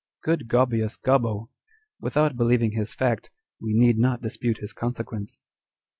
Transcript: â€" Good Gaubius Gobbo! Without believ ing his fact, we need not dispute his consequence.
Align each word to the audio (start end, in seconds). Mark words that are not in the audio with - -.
â€" 0.01 0.23
Good 0.23 0.47
Gaubius 0.47 0.97
Gobbo! 0.97 1.51
Without 1.99 2.35
believ 2.35 2.63
ing 2.63 2.71
his 2.71 2.91
fact, 2.95 3.29
we 3.61 3.75
need 3.75 3.99
not 3.99 4.23
dispute 4.23 4.57
his 4.57 4.73
consequence. 4.73 5.37